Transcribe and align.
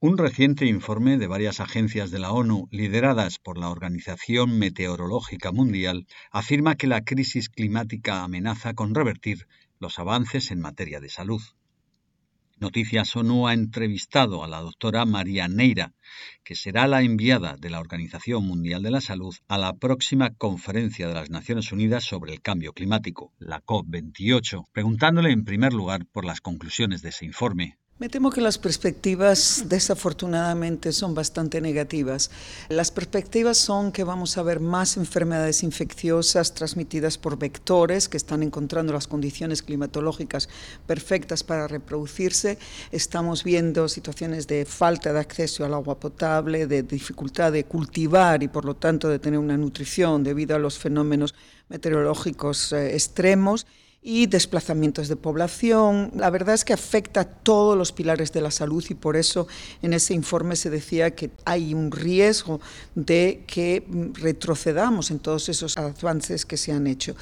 Un 0.00 0.16
reciente 0.16 0.64
informe 0.64 1.18
de 1.18 1.26
varias 1.26 1.58
agencias 1.58 2.12
de 2.12 2.20
la 2.20 2.30
ONU, 2.30 2.68
lideradas 2.70 3.40
por 3.40 3.58
la 3.58 3.68
Organización 3.68 4.56
Meteorológica 4.56 5.50
Mundial, 5.50 6.06
afirma 6.30 6.76
que 6.76 6.86
la 6.86 7.02
crisis 7.02 7.48
climática 7.48 8.22
amenaza 8.22 8.74
con 8.74 8.94
revertir 8.94 9.48
los 9.80 9.98
avances 9.98 10.52
en 10.52 10.60
materia 10.60 11.00
de 11.00 11.08
salud. 11.08 11.42
Noticias 12.60 13.16
ONU 13.16 13.48
ha 13.48 13.54
entrevistado 13.54 14.44
a 14.44 14.46
la 14.46 14.60
doctora 14.60 15.04
María 15.04 15.48
Neira, 15.48 15.94
que 16.44 16.54
será 16.54 16.86
la 16.86 17.02
enviada 17.02 17.56
de 17.56 17.68
la 17.68 17.80
Organización 17.80 18.44
Mundial 18.44 18.84
de 18.84 18.92
la 18.92 19.00
Salud 19.00 19.34
a 19.48 19.58
la 19.58 19.72
próxima 19.72 20.32
conferencia 20.32 21.08
de 21.08 21.14
las 21.14 21.30
Naciones 21.30 21.72
Unidas 21.72 22.04
sobre 22.04 22.32
el 22.32 22.40
cambio 22.40 22.72
climático, 22.72 23.32
la 23.40 23.64
COP28, 23.64 24.64
preguntándole 24.70 25.32
en 25.32 25.44
primer 25.44 25.72
lugar 25.72 26.06
por 26.06 26.24
las 26.24 26.40
conclusiones 26.40 27.02
de 27.02 27.08
ese 27.08 27.24
informe. 27.24 27.78
Me 28.00 28.08
temo 28.08 28.30
que 28.30 28.40
las 28.40 28.58
perspectivas 28.58 29.64
desafortunadamente 29.66 30.92
son 30.92 31.14
bastante 31.14 31.60
negativas. 31.60 32.30
Las 32.68 32.92
perspectivas 32.92 33.58
son 33.58 33.90
que 33.90 34.04
vamos 34.04 34.38
a 34.38 34.44
ver 34.44 34.60
más 34.60 34.96
enfermedades 34.96 35.64
infecciosas 35.64 36.54
transmitidas 36.54 37.18
por 37.18 37.40
vectores 37.40 38.08
que 38.08 38.16
están 38.16 38.44
encontrando 38.44 38.92
las 38.92 39.08
condiciones 39.08 39.64
climatológicas 39.64 40.48
perfectas 40.86 41.42
para 41.42 41.66
reproducirse. 41.66 42.56
Estamos 42.92 43.42
viendo 43.42 43.88
situaciones 43.88 44.46
de 44.46 44.64
falta 44.64 45.12
de 45.12 45.18
acceso 45.18 45.64
al 45.64 45.74
agua 45.74 45.98
potable, 45.98 46.68
de 46.68 46.84
dificultad 46.84 47.50
de 47.50 47.64
cultivar 47.64 48.44
y 48.44 48.48
por 48.48 48.64
lo 48.64 48.76
tanto 48.76 49.08
de 49.08 49.18
tener 49.18 49.40
una 49.40 49.56
nutrición 49.56 50.22
debido 50.22 50.54
a 50.54 50.60
los 50.60 50.78
fenómenos 50.78 51.34
meteorológicos 51.68 52.72
eh, 52.72 52.94
extremos 52.94 53.66
y 54.02 54.26
desplazamientos 54.26 55.08
de 55.08 55.16
población. 55.16 56.12
La 56.14 56.30
verdad 56.30 56.54
es 56.54 56.64
que 56.64 56.72
afecta 56.72 57.20
a 57.20 57.24
todos 57.24 57.76
los 57.76 57.92
pilares 57.92 58.32
de 58.32 58.40
la 58.40 58.50
salud 58.50 58.84
y 58.88 58.94
por 58.94 59.16
eso 59.16 59.48
en 59.82 59.92
ese 59.92 60.14
informe 60.14 60.56
se 60.56 60.70
decía 60.70 61.14
que 61.14 61.30
hay 61.44 61.74
un 61.74 61.90
riesgo 61.90 62.60
de 62.94 63.44
que 63.46 63.84
retrocedamos 64.14 65.10
en 65.10 65.18
todos 65.18 65.48
esos 65.48 65.76
avances 65.76 66.46
que 66.46 66.56
se 66.56 66.72
han 66.72 66.86
hecho. 66.86 67.16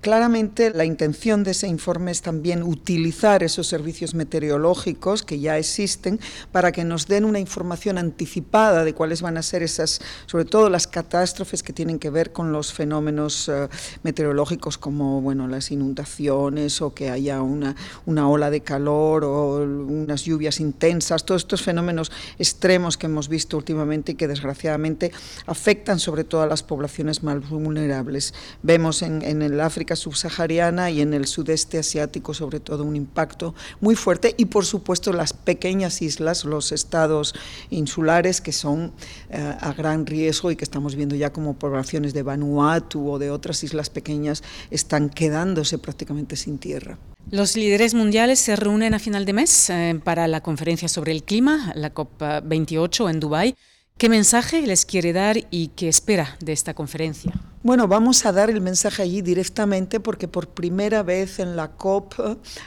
Claramente 0.00 0.70
la 0.70 0.84
intención 0.84 1.42
de 1.42 1.50
ese 1.50 1.66
informe 1.66 2.12
es 2.12 2.22
también 2.22 2.62
utilizar 2.62 3.42
esos 3.42 3.66
servicios 3.66 4.14
meteorológicos 4.14 5.24
que 5.24 5.40
ya 5.40 5.58
existen 5.58 6.20
para 6.52 6.70
que 6.70 6.84
nos 6.84 7.08
den 7.08 7.24
una 7.24 7.40
información 7.40 7.98
anticipada 7.98 8.84
de 8.84 8.94
cuáles 8.94 9.22
van 9.22 9.36
a 9.38 9.42
ser 9.42 9.64
esas, 9.64 10.00
sobre 10.26 10.44
todo 10.44 10.70
las 10.70 10.86
catástrofes 10.86 11.64
que 11.64 11.72
tienen 11.72 11.98
que 11.98 12.10
ver 12.10 12.30
con 12.30 12.52
los 12.52 12.72
fenómenos 12.72 13.48
uh, 13.48 13.68
meteorológicos 14.04 14.78
como 14.78 15.20
bueno, 15.20 15.48
las 15.48 15.72
inundaciones 15.72 16.80
o 16.80 16.94
que 16.94 17.10
haya 17.10 17.42
una, 17.42 17.74
una 18.06 18.30
ola 18.30 18.50
de 18.50 18.60
calor 18.60 19.24
o 19.24 19.64
unas 19.64 20.22
lluvias 20.22 20.60
intensas, 20.60 21.24
todos 21.24 21.42
estos 21.42 21.62
fenómenos 21.62 22.12
extremos 22.38 22.96
que 22.96 23.06
hemos 23.06 23.28
visto 23.28 23.56
últimamente 23.56 24.12
y 24.12 24.14
que 24.14 24.28
desgraciadamente 24.28 25.10
afectan 25.46 25.98
sobre 25.98 26.22
todo 26.22 26.42
a 26.42 26.46
las 26.46 26.62
poblaciones 26.62 27.24
más 27.24 27.48
vulnerables. 27.48 28.32
Vemos 28.62 29.02
en, 29.02 29.22
en 29.22 29.42
el 29.42 29.60
África 29.60 29.87
subsahariana 29.96 30.90
y 30.90 31.00
en 31.00 31.14
el 31.14 31.26
sudeste 31.26 31.78
asiático 31.78 32.34
sobre 32.34 32.60
todo 32.60 32.84
un 32.84 32.96
impacto 32.96 33.54
muy 33.80 33.96
fuerte 33.96 34.34
y 34.36 34.46
por 34.46 34.64
supuesto 34.64 35.12
las 35.12 35.32
pequeñas 35.32 36.02
islas, 36.02 36.44
los 36.44 36.72
estados 36.72 37.34
insulares 37.70 38.40
que 38.40 38.52
son 38.52 38.92
eh, 39.30 39.56
a 39.60 39.72
gran 39.72 40.06
riesgo 40.06 40.50
y 40.50 40.56
que 40.56 40.64
estamos 40.64 40.94
viendo 40.94 41.16
ya 41.16 41.32
como 41.32 41.54
poblaciones 41.54 42.14
de 42.14 42.22
Vanuatu 42.22 43.10
o 43.10 43.18
de 43.18 43.30
otras 43.30 43.62
islas 43.64 43.90
pequeñas 43.90 44.42
están 44.70 45.10
quedándose 45.10 45.78
prácticamente 45.78 46.36
sin 46.36 46.58
tierra. 46.58 46.98
Los 47.30 47.56
líderes 47.56 47.92
mundiales 47.92 48.38
se 48.38 48.56
reúnen 48.56 48.94
a 48.94 48.98
final 48.98 49.26
de 49.26 49.32
mes 49.34 49.70
eh, 49.70 50.00
para 50.02 50.26
la 50.28 50.42
conferencia 50.42 50.88
sobre 50.88 51.12
el 51.12 51.22
clima, 51.22 51.72
la 51.74 51.92
COP28 51.92 53.10
en 53.10 53.20
Dubái. 53.20 53.54
¿Qué 53.98 54.08
mensaje 54.08 54.62
les 54.62 54.86
quiere 54.86 55.12
dar 55.12 55.36
y 55.50 55.68
qué 55.68 55.88
espera 55.88 56.36
de 56.40 56.52
esta 56.52 56.72
conferencia? 56.72 57.32
Bueno, 57.60 57.88
vamos 57.88 58.24
a 58.24 58.30
dar 58.30 58.50
el 58.50 58.60
mensaje 58.60 59.02
allí 59.02 59.20
directamente 59.20 59.98
porque 59.98 60.28
por 60.28 60.46
primera 60.46 61.02
vez 61.02 61.40
en 61.40 61.56
la 61.56 61.72
COP 61.72 62.14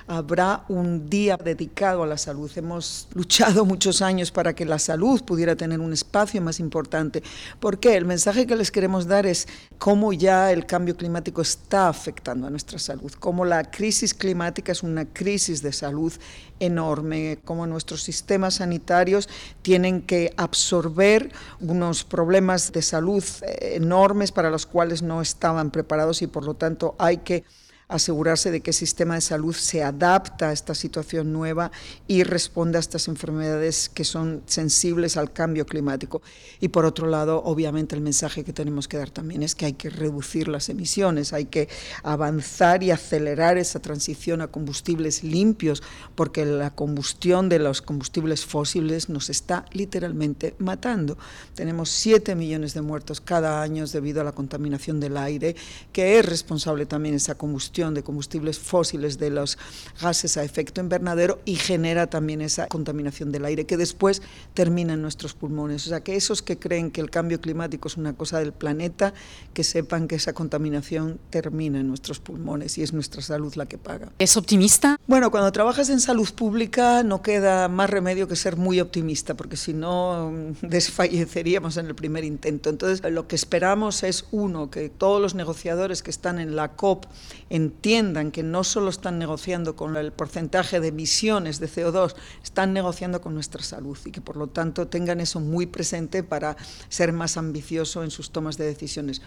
habrá 0.05 0.65
un 0.67 1.09
día 1.09 1.37
dedicado 1.37 2.03
a 2.03 2.07
la 2.07 2.17
salud. 2.17 2.51
Hemos 2.57 3.07
luchado 3.13 3.63
muchos 3.63 4.01
años 4.01 4.31
para 4.31 4.53
que 4.53 4.65
la 4.65 4.79
salud 4.79 5.23
pudiera 5.23 5.55
tener 5.55 5.79
un 5.79 5.93
espacio 5.93 6.41
más 6.41 6.59
importante. 6.59 7.23
¿Por 7.61 7.79
qué? 7.79 7.95
El 7.95 8.03
mensaje 8.03 8.45
que 8.45 8.57
les 8.57 8.69
queremos 8.69 9.07
dar 9.07 9.25
es 9.25 9.47
cómo 9.77 10.11
ya 10.11 10.51
el 10.51 10.65
cambio 10.65 10.97
climático 10.97 11.41
está 11.41 11.87
afectando 11.87 12.47
a 12.47 12.49
nuestra 12.49 12.77
salud, 12.77 13.13
cómo 13.13 13.45
la 13.45 13.63
crisis 13.71 14.13
climática 14.13 14.73
es 14.73 14.83
una 14.83 15.05
crisis 15.05 15.61
de 15.61 15.71
salud 15.71 16.11
enorme, 16.59 17.39
cómo 17.45 17.65
nuestros 17.65 18.03
sistemas 18.03 18.55
sanitarios 18.55 19.29
tienen 19.61 20.01
que 20.01 20.33
absorber 20.35 21.31
unos 21.61 22.03
problemas 22.03 22.71
de 22.73 22.81
salud 22.81 23.23
eh, 23.41 23.77
enormes 23.77 24.31
para 24.31 24.49
los 24.49 24.65
cuales 24.65 24.80
no 25.01 25.21
estaban 25.21 25.71
preparados 25.71 26.21
y 26.21 26.27
por 26.27 26.45
lo 26.45 26.55
tanto 26.55 26.95
hay 26.99 27.17
que 27.17 27.43
asegurarse 27.91 28.51
de 28.51 28.61
que 28.61 28.71
el 28.71 28.75
sistema 28.75 29.15
de 29.15 29.21
salud 29.21 29.53
se 29.53 29.83
adapta 29.83 30.49
a 30.49 30.53
esta 30.53 30.73
situación 30.73 31.33
nueva 31.33 31.71
y 32.07 32.23
responde 32.23 32.77
a 32.77 32.79
estas 32.79 33.07
enfermedades 33.07 33.89
que 33.89 34.05
son 34.05 34.43
sensibles 34.45 35.17
al 35.17 35.33
cambio 35.33 35.65
climático. 35.65 36.21
Y 36.59 36.69
por 36.69 36.85
otro 36.85 37.07
lado, 37.07 37.43
obviamente 37.43 37.95
el 37.95 38.01
mensaje 38.01 38.43
que 38.43 38.53
tenemos 38.53 38.87
que 38.87 38.97
dar 38.97 39.09
también 39.09 39.43
es 39.43 39.55
que 39.55 39.65
hay 39.65 39.73
que 39.73 39.89
reducir 39.89 40.47
las 40.47 40.69
emisiones, 40.69 41.33
hay 41.33 41.45
que 41.45 41.67
avanzar 42.03 42.81
y 42.81 42.91
acelerar 42.91 43.57
esa 43.57 43.81
transición 43.81 44.41
a 44.41 44.47
combustibles 44.47 45.23
limpios, 45.23 45.83
porque 46.15 46.45
la 46.45 46.69
combustión 46.71 47.49
de 47.49 47.59
los 47.59 47.81
combustibles 47.81 48.45
fósiles 48.45 49.09
nos 49.09 49.29
está 49.29 49.65
literalmente 49.73 50.55
matando. 50.59 51.17
Tenemos 51.55 51.89
7 51.89 52.35
millones 52.35 52.73
de 52.73 52.81
muertos 52.81 53.19
cada 53.19 53.61
año 53.61 53.85
debido 53.85 54.21
a 54.21 54.23
la 54.23 54.31
contaminación 54.31 54.99
del 54.99 55.17
aire, 55.17 55.55
que 55.91 56.19
es 56.19 56.25
responsable 56.25 56.85
también 56.85 57.15
esa 57.15 57.35
combustión 57.35 57.80
de 57.89 58.03
combustibles 58.03 58.59
fósiles 58.59 59.17
de 59.17 59.31
los 59.31 59.57
gases 59.99 60.37
a 60.37 60.43
efecto 60.43 60.79
invernadero 60.81 61.39
y 61.45 61.55
genera 61.55 62.07
también 62.07 62.41
esa 62.41 62.67
contaminación 62.67 63.31
del 63.31 63.45
aire 63.45 63.65
que 63.65 63.77
después 63.77 64.21
termina 64.53 64.93
en 64.93 65.01
nuestros 65.01 65.33
pulmones. 65.33 65.87
O 65.87 65.89
sea, 65.89 66.01
que 66.01 66.15
esos 66.15 66.43
que 66.43 66.59
creen 66.59 66.91
que 66.91 67.01
el 67.01 67.09
cambio 67.09 67.41
climático 67.41 67.87
es 67.87 67.97
una 67.97 68.13
cosa 68.13 68.39
del 68.39 68.53
planeta, 68.53 69.13
que 69.53 69.63
sepan 69.63 70.07
que 70.07 70.15
esa 70.15 70.33
contaminación 70.33 71.19
termina 71.31 71.79
en 71.79 71.87
nuestros 71.87 72.19
pulmones 72.19 72.77
y 72.77 72.83
es 72.83 72.93
nuestra 72.93 73.21
salud 73.21 73.53
la 73.55 73.65
que 73.65 73.77
paga. 73.77 74.11
¿Es 74.19 74.37
optimista? 74.37 74.99
Bueno, 75.07 75.31
cuando 75.31 75.51
trabajas 75.51 75.89
en 75.89 75.99
salud 75.99 76.29
pública 76.33 77.03
no 77.03 77.21
queda 77.21 77.67
más 77.67 77.89
remedio 77.89 78.27
que 78.27 78.35
ser 78.35 78.57
muy 78.57 78.79
optimista, 78.79 79.33
porque 79.35 79.57
si 79.57 79.73
no 79.73 80.31
mm, 80.31 80.53
desfalleceríamos 80.67 81.77
en 81.77 81.87
el 81.87 81.95
primer 81.95 82.23
intento. 82.23 82.69
Entonces, 82.69 83.01
lo 83.11 83.27
que 83.27 83.35
esperamos 83.35 84.03
es, 84.03 84.25
uno, 84.31 84.69
que 84.69 84.89
todos 84.89 85.21
los 85.21 85.35
negociadores 85.35 86.03
que 86.03 86.11
están 86.11 86.39
en 86.39 86.55
la 86.55 86.73
COP 86.73 87.05
en 87.49 87.70
entiendan 87.71 88.31
que 88.31 88.43
no 88.43 88.63
solo 88.63 88.89
están 88.89 89.17
negociando 89.17 89.75
con 89.75 89.95
el 89.95 90.11
porcentaje 90.11 90.79
de 90.79 90.89
emisiones 90.89 91.59
de 91.59 91.67
CO2, 91.67 92.15
están 92.43 92.73
negociando 92.73 93.21
con 93.21 93.33
nuestra 93.33 93.63
salud 93.63 93.97
y 94.05 94.11
que 94.11 94.21
por 94.21 94.35
lo 94.37 94.47
tanto 94.47 94.87
tengan 94.87 95.21
eso 95.21 95.39
muy 95.39 95.65
presente 95.65 96.21
para 96.21 96.57
ser 96.89 97.13
más 97.13 97.37
ambicioso 97.37 98.03
en 98.03 98.11
sus 98.11 98.31
tomas 98.31 98.57
de 98.57 98.65
decisiones 98.65 99.21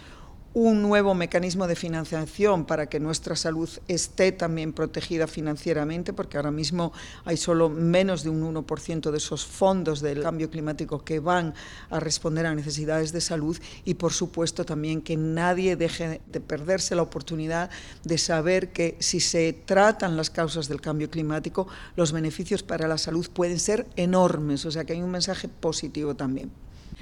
un 0.54 0.82
nuevo 0.82 1.14
mecanismo 1.14 1.66
de 1.66 1.74
financiación 1.74 2.64
para 2.64 2.86
que 2.86 3.00
nuestra 3.00 3.34
salud 3.34 3.68
esté 3.88 4.30
también 4.30 4.72
protegida 4.72 5.26
financieramente, 5.26 6.12
porque 6.12 6.36
ahora 6.36 6.52
mismo 6.52 6.92
hay 7.24 7.36
solo 7.36 7.68
menos 7.68 8.22
de 8.22 8.30
un 8.30 8.54
1% 8.54 9.10
de 9.10 9.16
esos 9.18 9.44
fondos 9.44 10.00
del 10.00 10.22
cambio 10.22 10.48
climático 10.50 11.04
que 11.04 11.18
van 11.18 11.54
a 11.90 11.98
responder 11.98 12.46
a 12.46 12.54
necesidades 12.54 13.12
de 13.12 13.20
salud 13.20 13.58
y, 13.84 13.94
por 13.94 14.12
supuesto, 14.12 14.64
también 14.64 15.02
que 15.02 15.16
nadie 15.16 15.74
deje 15.74 16.20
de 16.24 16.40
perderse 16.40 16.94
la 16.94 17.02
oportunidad 17.02 17.68
de 18.04 18.16
saber 18.16 18.72
que 18.72 18.96
si 19.00 19.18
se 19.18 19.52
tratan 19.52 20.16
las 20.16 20.30
causas 20.30 20.68
del 20.68 20.80
cambio 20.80 21.10
climático, 21.10 21.66
los 21.96 22.12
beneficios 22.12 22.62
para 22.62 22.86
la 22.86 22.98
salud 22.98 23.28
pueden 23.28 23.58
ser 23.58 23.88
enormes, 23.96 24.64
o 24.66 24.70
sea 24.70 24.84
que 24.84 24.92
hay 24.92 25.02
un 25.02 25.10
mensaje 25.10 25.48
positivo 25.48 26.14
también. 26.14 26.52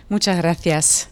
Muchas 0.08 0.38
gracias. 0.38 1.10